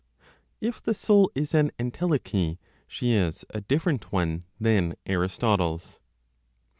IF 0.61 0.81
THE 0.81 0.95
SOUL 0.95 1.29
IS 1.35 1.53
AN 1.53 1.71
ENTELECHY, 1.77 2.57
SHE 2.87 3.13
IS 3.13 3.45
A 3.51 3.61
DIFFERENT 3.61 4.11
ONE 4.11 4.45
THAN 4.59 4.95
ARISTOTLE'S. 5.07 5.99